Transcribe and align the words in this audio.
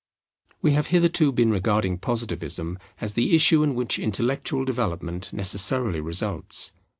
We 0.63 0.71
have 0.71 0.87
hitherto 0.87 1.31
been 1.31 1.51
regarding 1.51 1.99
Positivism 1.99 2.79
as 2.99 3.13
the 3.13 3.35
issue 3.35 3.61
in 3.61 3.75
which 3.75 3.99
intellectual 3.99 4.65
development 4.65 5.31
necessarily 5.31 5.99
results. 6.01 6.71